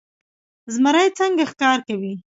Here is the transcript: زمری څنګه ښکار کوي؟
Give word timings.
زمری 0.73 1.07
څنګه 1.19 1.43
ښکار 1.51 1.79
کوي؟ 1.87 2.13